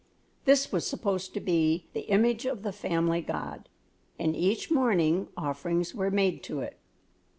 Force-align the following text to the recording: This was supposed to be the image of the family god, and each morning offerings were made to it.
This 0.45 0.71
was 0.71 0.87
supposed 0.87 1.31
to 1.35 1.39
be 1.39 1.85
the 1.93 2.09
image 2.09 2.47
of 2.47 2.63
the 2.63 2.71
family 2.71 3.21
god, 3.21 3.69
and 4.17 4.35
each 4.35 4.71
morning 4.71 5.27
offerings 5.37 5.93
were 5.93 6.09
made 6.09 6.41
to 6.45 6.61
it. 6.61 6.79